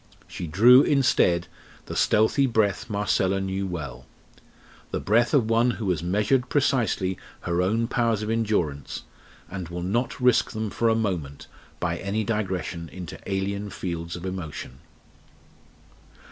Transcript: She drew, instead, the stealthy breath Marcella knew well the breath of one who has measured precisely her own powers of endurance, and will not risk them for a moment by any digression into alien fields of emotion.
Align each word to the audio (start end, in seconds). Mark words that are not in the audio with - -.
She 0.27 0.47
drew, 0.47 0.81
instead, 0.81 1.45
the 1.85 1.95
stealthy 1.95 2.47
breath 2.47 2.89
Marcella 2.89 3.39
knew 3.39 3.67
well 3.67 4.07
the 4.89 4.99
breath 4.99 5.31
of 5.31 5.47
one 5.47 5.69
who 5.77 5.87
has 5.91 6.01
measured 6.01 6.49
precisely 6.49 7.19
her 7.41 7.61
own 7.61 7.85
powers 7.87 8.23
of 8.23 8.31
endurance, 8.31 9.03
and 9.47 9.69
will 9.69 9.83
not 9.83 10.19
risk 10.19 10.53
them 10.53 10.71
for 10.71 10.89
a 10.89 10.95
moment 10.95 11.45
by 11.79 11.97
any 11.99 12.23
digression 12.23 12.89
into 12.89 13.19
alien 13.31 13.69
fields 13.69 14.15
of 14.15 14.25
emotion. 14.25 14.79